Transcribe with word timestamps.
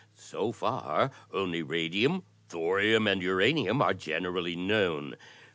So 0.15 0.51
far 0.51 1.11
only 1.31 1.61
raditun, 1.61 2.23
thoritun, 2.49 3.07
and 3.07 3.21
uranium 3.21 3.83
are 3.83 3.93
generally 3.93 4.55
known. 4.55 5.15